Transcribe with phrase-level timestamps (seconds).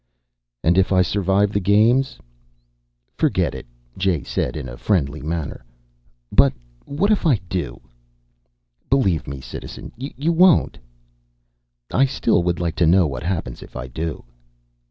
[0.63, 2.17] "And if I survive the Games?"
[3.19, 3.67] "Forget it,"
[3.99, 5.63] Jay said in a friendly manner.
[6.31, 6.53] "But
[6.85, 7.79] what if I do?"
[8.89, 10.79] "Believe me, Citizen, you won't."
[11.93, 14.25] "I still would like to know what happens if I do."